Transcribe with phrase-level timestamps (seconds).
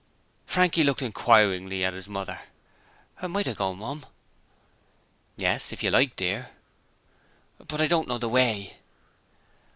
[0.47, 2.39] Frankie looked inquiringly at his mother.
[3.21, 4.03] 'Might I go, Mum?'
[5.37, 6.49] 'Yes, if you like, dear.'
[7.59, 8.77] 'But I don't know the way.'